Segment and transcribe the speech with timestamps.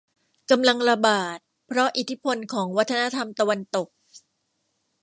[0.51, 3.87] กำลังระบาดเพราะอิทธิพลของวัฒนธรรมตะวันตก